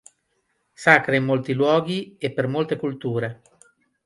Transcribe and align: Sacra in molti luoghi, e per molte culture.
Sacra 0.73 1.15
in 1.15 1.23
molti 1.23 1.53
luoghi, 1.53 2.15
e 2.17 2.31
per 2.31 2.47
molte 2.47 2.75
culture. 2.75 3.39